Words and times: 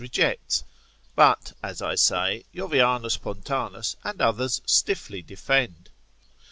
rejects; 0.01 0.63
but, 1.15 1.53
as 1.61 1.79
I 1.79 1.93
say, 1.93 2.45
Jovianus 2.55 3.17
Pontanus 3.21 3.95
and 4.03 4.19
others 4.19 4.59
stiffly 4.65 5.21
defend. 5.21 5.91